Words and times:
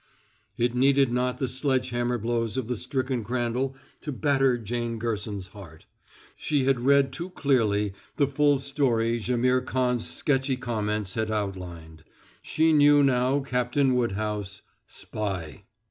It 0.57 0.73
needed 0.73 1.13
not 1.13 1.37
the 1.37 1.47
sledge 1.47 1.91
hammer 1.91 2.17
blows 2.17 2.57
of 2.57 2.67
the 2.67 2.75
stricken 2.75 3.23
Crandall 3.23 3.75
to 4.01 4.11
batter 4.11 4.57
Jane 4.57 4.97
Gerson's 4.97 5.49
heart. 5.49 5.85
She 6.35 6.63
had 6.63 6.79
read 6.79 7.13
too 7.13 7.29
clearly 7.29 7.93
the 8.17 8.25
full 8.25 8.57
story 8.57 9.19
Jaimihr 9.19 9.61
Khan's 9.63 10.09
sketchy 10.09 10.57
comments 10.57 11.13
had 11.13 11.29
outlined. 11.29 12.03
She 12.41 12.73
knew 12.73 13.03
now 13.03 13.41
Captain 13.41 13.93
Woodhouse, 13.93 14.63
spy. 14.87 15.65